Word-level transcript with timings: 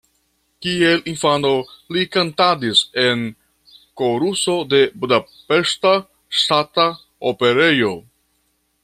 Kiel 0.65 1.01
infano, 1.11 1.51
li 1.97 2.05
kantadis 2.15 2.81
en 3.03 3.21
koruso 4.01 4.57
de 4.71 4.81
Budapeŝta 5.05 5.95
Ŝtata 6.41 6.91
Operejo. 7.35 7.93